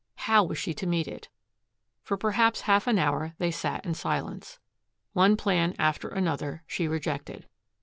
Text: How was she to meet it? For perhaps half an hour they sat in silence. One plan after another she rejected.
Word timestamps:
How 0.15 0.43
was 0.43 0.57
she 0.57 0.73
to 0.73 0.87
meet 0.87 1.07
it? 1.07 1.29
For 2.01 2.17
perhaps 2.17 2.61
half 2.61 2.87
an 2.87 2.97
hour 2.97 3.33
they 3.37 3.51
sat 3.51 3.85
in 3.85 3.93
silence. 3.93 4.57
One 5.13 5.37
plan 5.37 5.75
after 5.77 6.07
another 6.07 6.63
she 6.65 6.87
rejected. 6.87 7.45